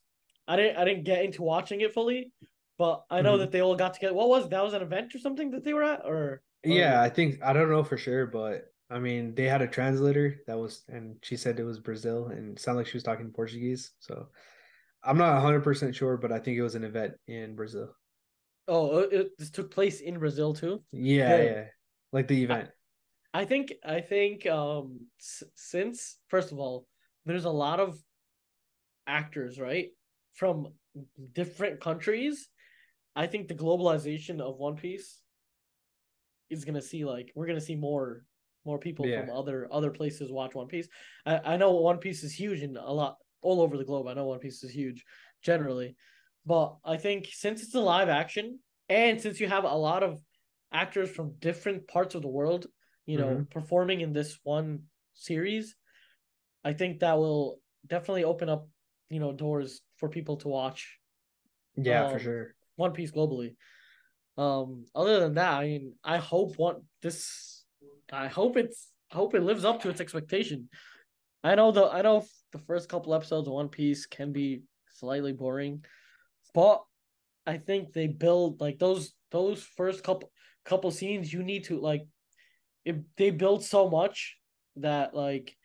[0.49, 2.33] I didn't I didn't get into watching it fully.
[2.77, 3.39] But I know mm-hmm.
[3.39, 4.15] that they all got together.
[4.15, 4.65] What was that?
[4.65, 6.43] Was an event or something that they were at, or, or...
[6.65, 10.37] yeah, I think I don't know for sure, but I mean, they had a translator
[10.47, 13.93] that was, and she said it was Brazil, and sounded like she was talking Portuguese.
[13.99, 14.29] So
[15.03, 17.95] I'm not 100 percent sure, but I think it was an event in Brazil.
[18.69, 20.83] Oh, it, this took place in Brazil too.
[20.93, 21.65] Yeah, yeah, yeah
[22.13, 22.71] like the event.
[23.35, 26.87] I, I think I think um s- since first of all,
[27.25, 27.99] there's a lot of
[29.07, 29.89] actors, right?
[30.35, 30.69] From
[31.33, 32.49] different countries.
[33.15, 35.21] I think the globalization of One Piece
[36.51, 38.25] is gonna see like we're gonna see more
[38.67, 39.21] more people yeah.
[39.21, 40.89] from other other places watch One Piece.
[41.25, 44.09] I, I know One Piece is huge in a lot all over the globe.
[44.09, 45.05] I know One Piece is huge
[45.43, 45.97] generally.
[46.45, 50.21] But I think since it's a live action and since you have a lot of
[50.73, 52.67] actors from different parts of the world,
[53.05, 53.43] you know, mm-hmm.
[53.45, 54.83] performing in this one
[55.15, 55.75] series,
[56.65, 58.69] I think that will definitely open up,
[59.11, 60.99] you know, doors for people to watch.
[61.77, 62.55] Yeah, um, for sure.
[62.77, 63.57] One Piece globally.
[64.39, 67.56] Um, other than that, I mean, I hope one this
[68.13, 70.69] I hope it's I hope it lives up to its expectation.
[71.45, 74.63] I know the I know the first couple episodes of One Piece can be
[74.95, 75.85] slightly boring,
[76.55, 76.83] but
[77.47, 80.31] I think they build like those those first couple
[80.65, 82.07] couple scenes you need to like
[82.85, 84.37] if they build so much
[84.77, 85.57] that like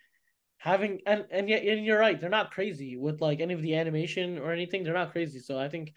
[0.58, 3.76] having and and yet and you're right they're not crazy with like any of the
[3.76, 5.94] animation or anything they're not crazy so I think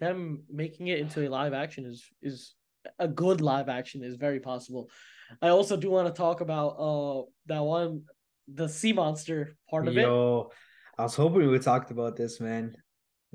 [0.00, 2.54] them making it into a live action is is
[2.98, 4.90] a good live action is very possible.
[5.42, 8.02] I also do want to talk about uh that one
[8.48, 10.04] the sea monster part of Yo, it.
[10.04, 10.50] Yo,
[10.98, 12.74] I was hoping we talked about this, man.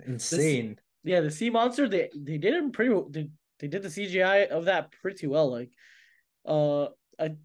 [0.05, 0.77] Insane.
[1.03, 4.65] Yeah, the sea monster they they did it pretty they, they did the CGI of
[4.65, 5.51] that pretty well.
[5.51, 5.71] Like,
[6.45, 6.85] uh,
[7.19, 7.35] I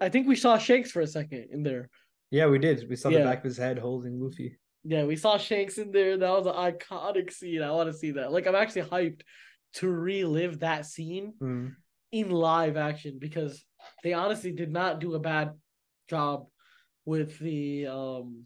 [0.00, 1.90] I think we saw Shanks for a second in there.
[2.30, 2.88] Yeah, we did.
[2.88, 3.20] We saw yeah.
[3.20, 4.58] the back of his head holding Luffy.
[4.84, 6.16] Yeah, we saw Shanks in there.
[6.16, 7.62] That was an iconic scene.
[7.62, 8.32] I want to see that.
[8.32, 9.22] Like, I'm actually hyped
[9.74, 11.74] to relive that scene mm.
[12.12, 13.64] in live action because
[14.02, 15.52] they honestly did not do a bad
[16.08, 16.46] job
[17.04, 18.44] with the um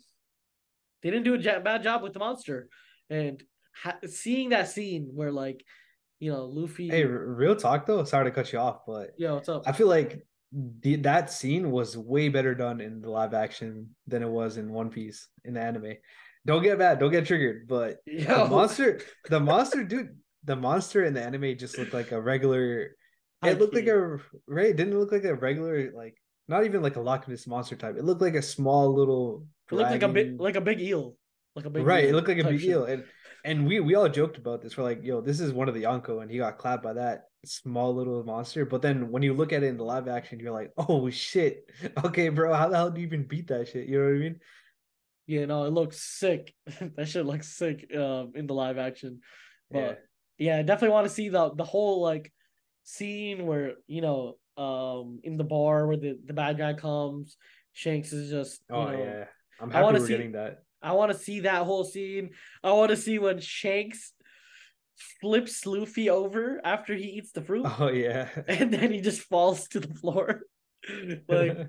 [1.03, 2.69] they didn't do a bad job with the monster
[3.11, 3.43] and
[3.75, 5.65] ha- seeing that scene where like
[6.21, 9.49] you know Luffy Hey, real talk though, sorry to cut you off, but yeah, what's
[9.49, 9.63] up?
[9.67, 14.23] I feel like the, that scene was way better done in the live action than
[14.23, 15.95] it was in One Piece in the anime.
[16.45, 18.45] Don't get mad, don't get triggered, but Yo.
[18.45, 22.97] the monster, the monster, dude, the monster in the anime just looked like a regular.
[23.45, 24.75] It looked like a right.
[24.75, 26.17] Didn't look like a regular like
[26.49, 27.97] not even like a Loch Ness monster type.
[27.97, 29.47] It looked like a small little.
[29.71, 31.17] It looked like a big like a big eel,
[31.57, 32.05] like a big right.
[32.05, 32.71] It looked like a big shit.
[32.71, 33.05] eel, and
[33.45, 34.77] and we we all joked about this.
[34.77, 37.25] We're like, yo, this is one of the Yonko, and he got clapped by that
[37.45, 38.65] small little monster.
[38.65, 41.65] But then when you look at it in the live action, you're like, oh shit,
[42.05, 43.89] okay, bro, how the hell do you even beat that shit?
[43.89, 44.41] You know what I mean?
[45.27, 46.55] Yeah, no, it looks sick.
[46.97, 49.21] that shit looks sick um, in the live action.
[49.71, 49.95] But yeah,
[50.41, 52.33] I definitely want to see the the whole like
[52.85, 57.37] scene where you know um in the bar where the the bad guy comes,
[57.73, 59.25] Shanks is just oh know, yeah,
[59.61, 60.63] I'm happy we're see, getting that.
[60.83, 62.31] I want to see that whole scene.
[62.63, 64.13] I want to see when Shanks
[65.21, 67.67] flips Luffy over after he eats the fruit.
[67.79, 70.43] Oh yeah, and then he just falls to the floor.
[71.29, 71.69] like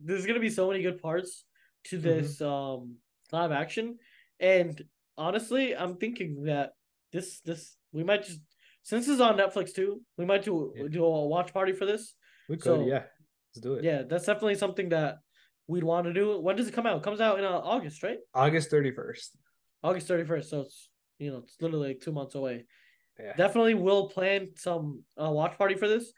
[0.00, 1.44] there's gonna be so many good parts
[1.84, 2.06] to mm-hmm.
[2.06, 2.52] this mm-hmm.
[2.52, 2.96] um
[3.32, 3.98] live action,
[4.38, 4.82] and
[5.16, 6.72] honestly, I'm thinking that
[7.12, 8.40] this this we might just
[8.82, 10.84] since it's on Netflix too, we might do yeah.
[10.90, 12.14] do a watch party for this.
[12.48, 13.02] We could, so, yeah.
[13.54, 13.84] Let's do it.
[13.84, 15.18] Yeah, that's definitely something that
[15.66, 16.40] we'd want to do.
[16.40, 16.98] When does it come out?
[16.98, 18.18] It comes out in uh, August, right?
[18.34, 19.36] August thirty first.
[19.82, 20.50] August thirty first.
[20.50, 22.64] So it's you know it's literally like two months away.
[23.18, 23.34] Yeah.
[23.36, 26.12] Definitely will plan some uh, watch party for this.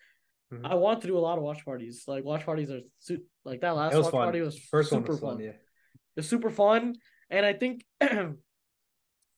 [0.53, 0.67] Mm-hmm.
[0.67, 2.05] I want to do a lot of watch parties.
[2.07, 4.13] Like watch parties are su- like that last watch fun.
[4.13, 5.37] party was first super was fun.
[5.37, 5.45] fun.
[5.45, 5.53] Yeah,
[6.17, 6.95] it's super fun,
[7.31, 7.85] and I think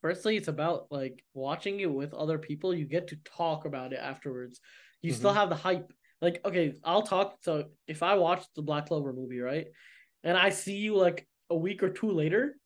[0.05, 2.75] firstly it's about like watching it with other people.
[2.75, 4.61] You get to talk about it afterwards.
[5.01, 5.19] You mm-hmm.
[5.19, 5.91] still have the hype.
[6.21, 7.39] Like okay i'll talk.
[7.41, 9.67] So if i watch the black clover movie right
[10.23, 12.57] and i see you like a week or two later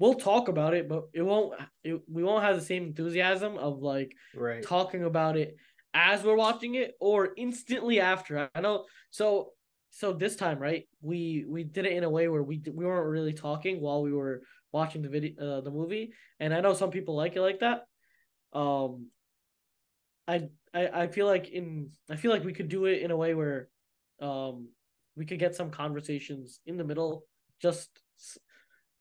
[0.00, 1.54] we'll talk about it but it won't
[1.84, 4.64] it, we won't have the same enthusiasm of like right.
[4.64, 5.56] talking about it
[5.92, 8.50] as we're watching it or instantly after.
[8.54, 9.50] I know so
[9.90, 13.08] so this time right we we did it in a way where we we weren't
[13.08, 14.42] really talking while we were
[14.74, 17.86] watching the video uh, the movie and i know some people like it like that.
[18.52, 19.08] Um
[20.26, 23.16] I, I i feel like in i feel like we could do it in a
[23.16, 23.68] way where
[24.20, 24.68] um
[25.16, 27.24] we could get some conversations in the middle
[27.62, 27.88] just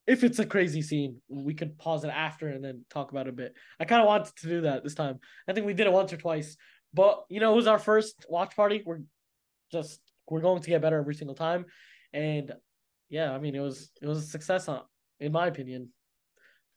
[0.05, 3.33] if it's a crazy scene we could pause it after and then talk about it
[3.36, 3.53] a bit.
[3.79, 5.19] I kind of wanted to do that this time.
[5.47, 6.55] I think we did it once or twice
[6.93, 8.83] but you know it was our first watch party?
[8.86, 9.01] We're
[9.71, 11.65] just we're going to get better every single time.
[12.13, 12.53] And
[13.13, 14.81] yeah i mean it was it was a success on
[15.23, 15.89] in my opinion.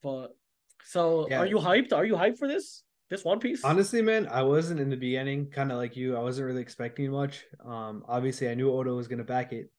[0.02, 0.37] But
[0.85, 1.40] so yeah.
[1.40, 1.92] are you hyped?
[1.92, 2.82] Are you hyped for this?
[3.09, 3.64] This One Piece?
[3.64, 6.16] Honestly, man, I wasn't in the beginning, kind of like you.
[6.16, 7.44] I wasn't really expecting much.
[7.64, 9.70] Um, obviously, I knew Oda was gonna back it,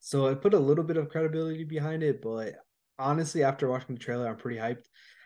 [0.00, 2.20] so I put a little bit of credibility behind it.
[2.20, 2.54] But
[2.98, 4.84] honestly, after watching the trailer, I'm pretty hyped.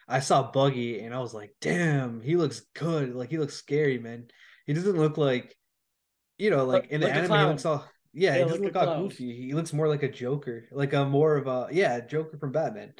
[0.08, 3.14] I saw Buggy and I was like, damn, he looks good.
[3.14, 4.26] Like he looks scary, man.
[4.66, 5.56] He doesn't look like,
[6.38, 9.02] you know, like, in the like anime, he looks all yeah, he doesn't look all
[9.02, 9.34] goofy.
[9.34, 12.92] He looks more like a Joker, like a more of a yeah Joker from Batman.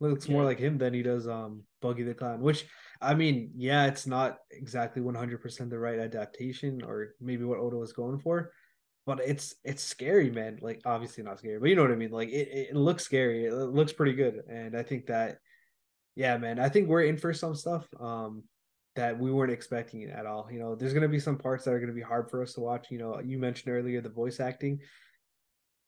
[0.00, 0.34] Looks yeah.
[0.34, 2.40] more like him than he does um Buggy the Clown.
[2.40, 2.66] Which
[3.00, 7.58] I mean, yeah, it's not exactly one hundred percent the right adaptation, or maybe what
[7.58, 8.52] Oda was going for,
[9.04, 10.58] but it's it's scary, man.
[10.60, 12.10] Like obviously not scary, but you know what I mean.
[12.10, 13.46] Like it, it looks scary.
[13.46, 15.38] It looks pretty good, and I think that
[16.14, 17.86] yeah, man, I think we're in for some stuff.
[18.00, 18.44] Um,
[18.96, 20.48] that we weren't expecting it at all.
[20.50, 22.42] You know, there's going to be some parts that are going to be hard for
[22.42, 22.88] us to watch.
[22.90, 24.80] You know, you mentioned earlier the voice acting.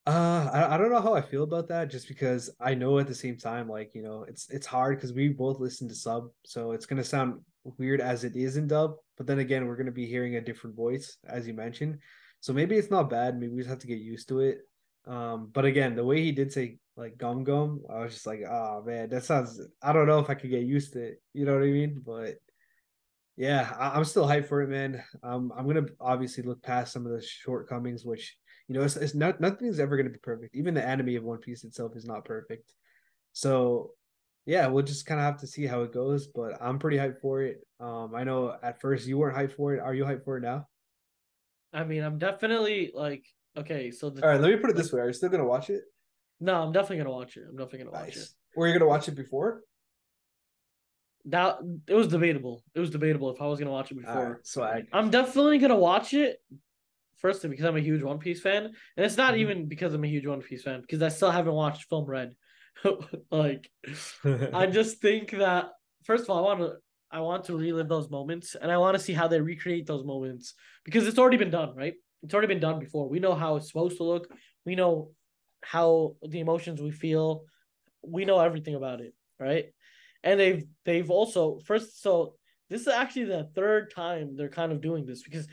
[0.07, 3.07] Uh, I, I don't know how I feel about that, just because I know at
[3.07, 6.29] the same time, like you know, it's it's hard because we both listen to sub,
[6.47, 7.41] so it's gonna sound
[7.77, 8.95] weird as it is in dub.
[9.19, 11.99] But then again, we're gonna be hearing a different voice, as you mentioned.
[12.41, 13.39] So maybe it's not bad.
[13.39, 14.61] Maybe we just have to get used to it.
[15.07, 18.41] Um, but again, the way he did say like gum gum, I was just like,
[18.49, 19.61] oh man, that sounds.
[19.83, 21.23] I don't know if I could get used to it.
[21.35, 22.03] You know what I mean?
[22.05, 22.37] But
[23.39, 25.01] yeah, I, am still hyped for it, man.
[25.23, 29.15] Um, I'm gonna obviously look past some of the shortcomings, which you know, it's, it's
[29.15, 30.57] not nothing's ever gonna be perfect.
[30.57, 32.75] Even the anime of One Piece itself is not perfect.
[33.35, 33.93] So
[34.45, 36.27] yeah, we'll just kind of have to see how it goes.
[36.27, 37.59] But I'm pretty hyped for it.
[37.79, 39.81] Um, I know at first you weren't hyped for it.
[39.81, 40.67] Are you hyped for it now?
[41.73, 43.25] I mean, I'm definitely like
[43.57, 43.93] okay.
[43.93, 45.71] So the, all right, let me put it this way: Are you still gonna watch
[45.71, 45.83] it?
[46.41, 47.45] No, I'm definitely gonna watch it.
[47.49, 48.17] I'm definitely gonna watch nice.
[48.17, 48.29] it.
[48.57, 49.63] Were you gonna watch it before?
[51.29, 52.63] That it was debatable.
[52.75, 54.33] It was debatable if I was gonna watch it before.
[54.33, 54.87] Right, swag.
[54.93, 56.39] I'm definitely gonna watch it.
[57.17, 59.41] Firstly, because I'm a huge One Piece fan, and it's not mm-hmm.
[59.41, 62.35] even because I'm a huge One Piece fan, because I still haven't watched Film Red.
[63.31, 63.69] like,
[64.25, 65.71] I just think that
[66.05, 66.77] first of all, I want to
[67.11, 70.05] I want to relive those moments, and I want to see how they recreate those
[70.05, 71.95] moments because it's already been done, right?
[72.23, 73.09] It's already been done before.
[73.09, 74.29] We know how it's supposed to look.
[74.65, 75.11] We know
[75.63, 77.45] how the emotions we feel.
[78.03, 79.67] We know everything about it, right?
[80.25, 82.35] And they've they've also first so
[82.71, 85.47] this is actually the third time they're kind of doing this because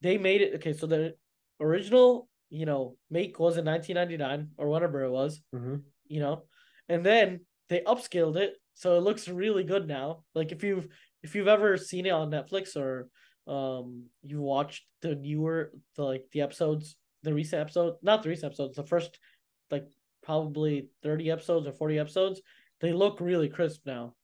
[0.00, 0.72] they made it okay.
[0.72, 1.14] So the
[1.60, 5.76] original, you know, make was in 1999 or whatever it was, mm-hmm.
[6.06, 6.44] you know,
[6.88, 10.24] and then they upscaled it so it looks really good now.
[10.34, 10.88] Like if you've
[11.22, 13.08] if you've ever seen it on Netflix or
[13.46, 18.46] um you watched the newer the like the episodes, the recent episode, not the recent
[18.46, 19.18] episodes, the first
[19.70, 19.86] like
[20.22, 22.40] probably 30 episodes or 40 episodes,
[22.82, 24.14] they look really crisp now.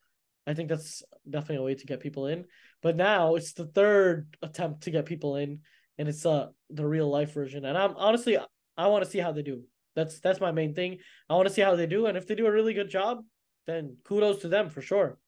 [0.46, 2.44] I think that's definitely a way to get people in.
[2.82, 5.60] But now it's the third attempt to get people in,
[5.96, 7.64] and it's uh the real life version.
[7.64, 8.36] And I'm honestly
[8.76, 9.62] I want to see how they do.
[9.96, 10.98] That's that's my main thing.
[11.30, 13.24] I want to see how they do, and if they do a really good job,
[13.66, 15.18] then kudos to them for sure.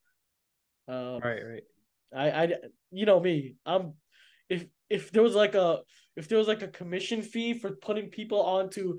[0.87, 1.63] Um, right, right.
[2.15, 2.53] I, I,
[2.91, 3.55] you know me.
[3.65, 3.95] I'm
[4.49, 5.81] if if there was like a
[6.17, 8.99] if there was like a commission fee for putting people onto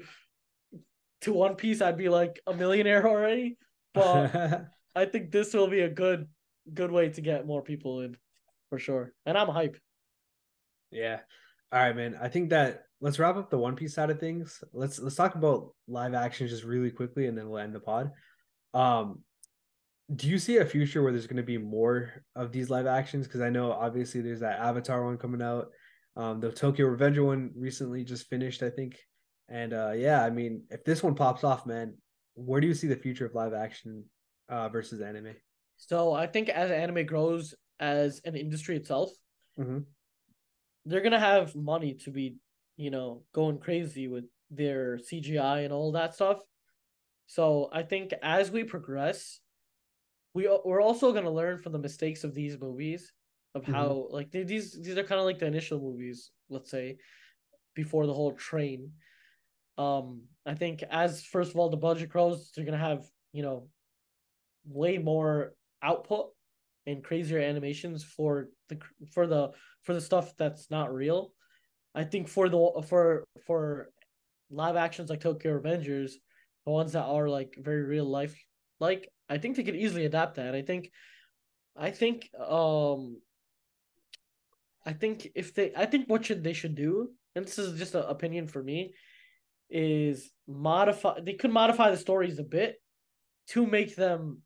[1.22, 3.58] to One Piece, I'd be like a millionaire already.
[3.94, 6.28] But I think this will be a good
[6.74, 8.16] good way to get more people in
[8.70, 9.14] for sure.
[9.26, 9.78] And I'm hype.
[10.92, 11.20] Yeah.
[11.72, 12.18] All right, man.
[12.22, 14.64] I think that let's wrap up the One Piece side of things.
[14.74, 18.12] Let's let's talk about live action just really quickly, and then we'll end the pod.
[18.74, 19.20] Um,
[20.14, 23.28] do you see a future where there's going to be more of these live actions?
[23.28, 25.68] Because I know obviously there's that Avatar one coming out.
[26.18, 28.98] Um, the Tokyo Revenger one recently just finished, I think.
[29.48, 31.96] And uh, yeah, I mean, if this one pops off, man,
[32.46, 34.04] where do you see the future of live action
[34.50, 35.36] uh, versus anime?
[35.78, 39.12] So I think as anime grows as an industry itself,
[39.60, 39.80] mm-hmm
[40.86, 42.38] they're gonna have money to be,
[42.78, 46.38] you know, going crazy with their CGI and all that stuff.
[47.28, 49.40] So I think as we progress,
[50.34, 53.14] we we're also gonna learn from the mistakes of these movies,
[53.54, 53.74] of mm-hmm.
[53.74, 56.98] how like they, these these are kind of like the initial movies, let's say,
[57.76, 58.92] before the whole train.
[59.78, 63.68] Um, I think as first of all the budget grows, they're gonna have you know
[64.66, 66.30] way more output
[66.86, 68.80] and crazier animations for the
[69.14, 69.52] for the
[69.84, 71.34] for the stuff that's not real.
[71.94, 73.90] I think for the for for
[74.50, 76.12] live actions like Tokyo Revengers,
[76.66, 78.38] the ones that are like very real life,
[78.80, 80.54] like I think they could easily adapt that.
[80.56, 80.92] I think,
[81.78, 83.22] I think, um,
[84.86, 87.96] I think if they, I think what should they should do, and this is just
[87.96, 88.94] an opinion for me,
[89.72, 91.20] is modify.
[91.22, 92.76] They could modify the stories a bit
[93.50, 94.42] to make them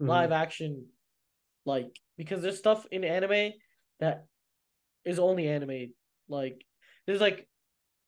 [0.00, 0.08] mm-hmm.
[0.08, 0.86] live action
[1.64, 3.52] like because there's stuff in anime
[4.00, 4.26] that
[5.04, 5.92] is only anime.
[6.28, 6.64] Like
[7.06, 7.46] there's like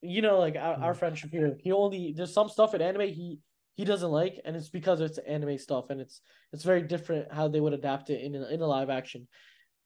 [0.00, 0.98] you know like our, our mm.
[0.98, 3.38] friend Shapiro, he only there's some stuff in anime he
[3.74, 6.20] he doesn't like and it's because it's anime stuff and it's
[6.52, 9.28] it's very different how they would adapt it in a, in a live action.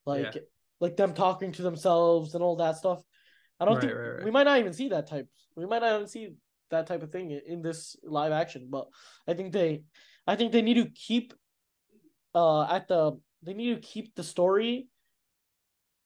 [0.04, 0.40] Like yeah.
[0.80, 3.02] like them talking to themselves and all that stuff.
[3.58, 4.24] I don't right, think right, right.
[4.24, 5.28] we might not even see that type.
[5.56, 6.34] We might not even see
[6.70, 8.88] that type of thing in this live action, but
[9.26, 9.82] I think they
[10.26, 11.34] I think they need to keep
[12.34, 14.88] uh at the they need to keep the story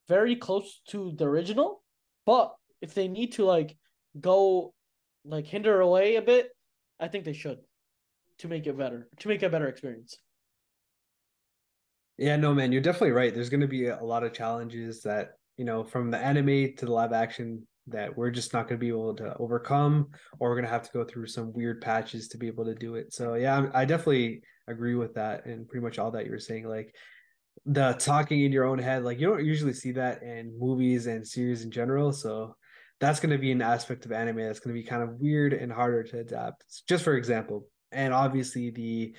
[0.08, 1.82] very close to the original,
[2.26, 3.76] but if they need to like
[4.20, 4.74] go
[5.24, 6.50] like hinder away a bit,
[6.98, 7.58] I think they should
[8.38, 10.16] to make it better, to make a better experience.
[12.18, 13.34] Yeah, no, man, you're definitely right.
[13.34, 16.86] There's going to be a lot of challenges that, you know, from the anime to
[16.86, 20.56] the live action that we're just not going to be able to overcome, or we're
[20.56, 23.12] going to have to go through some weird patches to be able to do it.
[23.12, 26.68] So, yeah, I definitely agree with that and pretty much all that you were saying.
[26.68, 26.94] Like,
[27.66, 31.26] the talking in your own head like you don't usually see that in movies and
[31.26, 32.56] series in general so
[33.00, 35.52] that's going to be an aspect of anime that's going to be kind of weird
[35.52, 39.14] and harder to adapt just for example and obviously the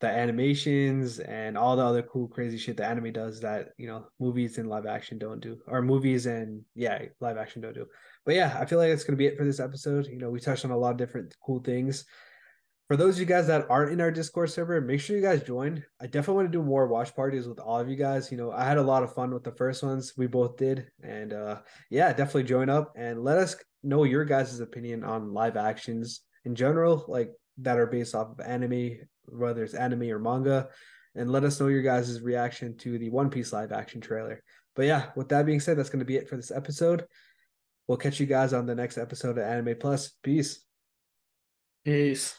[0.00, 4.04] the animations and all the other cool crazy shit the anime does that you know
[4.18, 7.86] movies and live action don't do or movies and yeah live action don't do.
[8.26, 10.06] But yeah i feel like that's going to be it for this episode.
[10.06, 12.04] You know we touched on a lot of different cool things.
[12.88, 15.42] For those of you guys that aren't in our discord server make sure you guys
[15.42, 15.82] join.
[16.00, 18.30] I definitely want to do more watch parties with all of you guys.
[18.30, 20.14] You know i had a lot of fun with the first ones.
[20.16, 20.86] We both did.
[21.02, 25.56] And uh yeah definitely join up and let us know your guys' opinion on live
[25.56, 30.68] actions in general like that are based off of anime whether it's anime or manga,
[31.14, 34.42] and let us know your guys' reaction to the One Piece live action trailer.
[34.74, 37.06] But yeah, with that being said, that's going to be it for this episode.
[37.86, 40.12] We'll catch you guys on the next episode of Anime Plus.
[40.22, 40.64] Peace.
[41.84, 42.36] Peace.